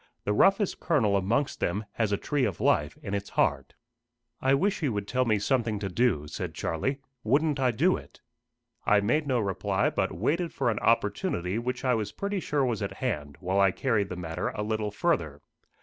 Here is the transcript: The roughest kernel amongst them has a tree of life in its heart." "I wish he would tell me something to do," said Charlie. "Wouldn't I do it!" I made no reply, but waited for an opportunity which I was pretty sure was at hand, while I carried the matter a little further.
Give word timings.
The 0.23 0.33
roughest 0.33 0.79
kernel 0.79 1.15
amongst 1.15 1.59
them 1.59 1.85
has 1.91 2.11
a 2.11 2.17
tree 2.17 2.43
of 2.43 2.59
life 2.59 2.97
in 3.03 3.13
its 3.13 3.29
heart." 3.29 3.75
"I 4.41 4.55
wish 4.55 4.79
he 4.79 4.89
would 4.89 5.07
tell 5.07 5.25
me 5.25 5.37
something 5.37 5.77
to 5.77 5.89
do," 5.89 6.25
said 6.27 6.55
Charlie. 6.55 6.97
"Wouldn't 7.23 7.59
I 7.59 7.69
do 7.69 7.97
it!" 7.97 8.19
I 8.83 8.99
made 8.99 9.27
no 9.27 9.39
reply, 9.39 9.91
but 9.91 10.11
waited 10.11 10.51
for 10.53 10.71
an 10.71 10.79
opportunity 10.79 11.59
which 11.59 11.85
I 11.85 11.93
was 11.93 12.11
pretty 12.13 12.39
sure 12.39 12.65
was 12.65 12.81
at 12.81 12.93
hand, 12.93 13.37
while 13.41 13.59
I 13.59 13.69
carried 13.69 14.09
the 14.09 14.15
matter 14.15 14.47
a 14.55 14.63
little 14.63 14.89
further. 14.89 15.43